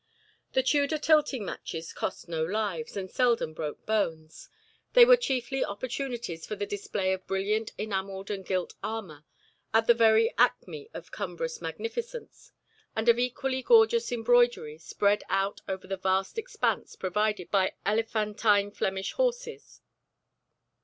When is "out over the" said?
15.29-15.97